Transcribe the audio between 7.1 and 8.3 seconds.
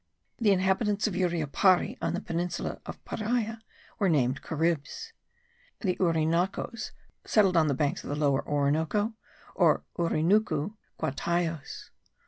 (settled on the banks of the